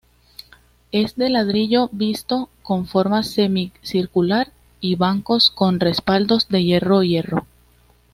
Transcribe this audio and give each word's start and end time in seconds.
Es 0.91 1.15
de 1.15 1.29
ladrillo 1.29 1.87
visto, 1.91 2.49
con 2.63 2.87
forma 2.87 3.21
semicircular 3.21 4.51
y 4.79 4.95
bancos 4.95 5.51
con 5.51 5.79
respaldos 5.79 6.47
de 6.49 6.63
hierro 6.63 7.03
hierro. 7.03 7.45